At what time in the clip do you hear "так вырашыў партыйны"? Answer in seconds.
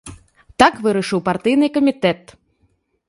0.61-1.67